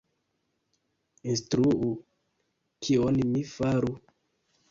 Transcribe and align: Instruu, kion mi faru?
Instruu, 1.33 1.91
kion 2.87 3.21
mi 3.35 3.43
faru? 3.53 3.93